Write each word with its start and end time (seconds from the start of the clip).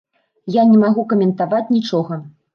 Я 0.55 0.63
не 0.69 0.79
магу 0.85 1.03
каментаваць 1.13 1.63
нічога. 1.77 2.21